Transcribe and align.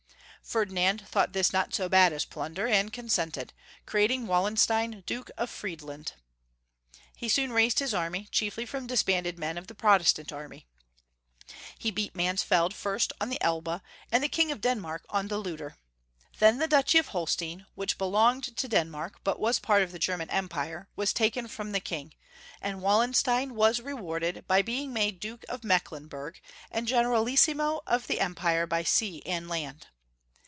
Ferdinand 0.43 1.07
thought 1.07 1.31
this 1.33 1.53
not 1.53 1.73
so 1.73 1.87
bad 1.87 2.11
as 2.11 2.25
plunder, 2.25 2.67
and 2.67 2.91
consented, 2.91 3.53
creating 3.85 4.27
Wallenstein 4.27 5.01
Duke 5.05 5.29
of 5.37 5.49
Friedland. 5.49 6.13
He 7.15 7.29
soon 7.29 7.53
raised 7.53 7.77
his 7.79 7.93
army, 7.93 8.27
chiefly 8.31 8.65
from 8.65 8.85
disbanded 8.87 9.37
men 9.39 9.57
of 9.57 9.67
the 9.67 9.75
Protestant 9.75 10.33
army. 10.33 10.67
He 11.77 11.89
beat 11.91 12.15
Mansfeld 12.15 12.73
first 12.73 13.13
on 13.21 13.29
the 13.29 13.41
Elbe, 13.41 13.81
and 14.11 14.21
the 14.23 14.27
liing 14.35 14.51
of 14.51 14.59
Denmark 14.61 15.05
on 15.09 15.27
the 15.29 15.37
Lutter. 15.37 15.77
Then 16.39 16.57
the 16.57 16.67
duchy 16.67 16.97
of 16.97 17.09
Holstein, 17.09 17.65
which 17.75 17.97
be 17.99 18.03
longed 18.05 18.57
to 18.57 18.67
Denmark, 18.67 19.19
but 19.23 19.39
was 19.39 19.57
part 19.59 19.83
of 19.83 19.91
the 19.93 19.99
German 19.99 20.29
Empire, 20.31 20.89
was 20.97 21.13
taken 21.13 21.47
from 21.47 21.71
the 21.71 21.79
King, 21.79 22.13
and 22.61 22.81
Wallenstein 22.81 23.53
was 23.55 23.79
rewarded 23.79 24.45
by 24.47 24.61
being 24.63 24.91
made 24.91 25.19
Duke 25.21 25.45
of 25.47 25.63
Mecklenburg 25.63 26.41
and 26.71 26.87
Generalissimo 26.89 27.83
of 27.87 28.07
the 28.07 28.19
Empire 28.19 28.65
by 28.67 28.83
sea 28.83 29.21
and 29.25 29.47
land. 29.47 29.87